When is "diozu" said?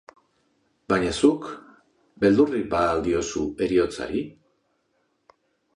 3.09-3.47